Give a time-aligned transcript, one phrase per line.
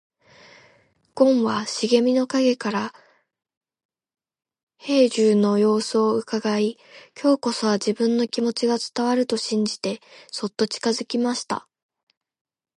[1.13, 2.91] ごんは茂みの影から
[4.79, 6.79] 兵十の様子をうかがい、
[7.21, 9.99] 今日こそは自分の気持ちが伝わると信じて
[10.31, 11.67] そっと近づきました。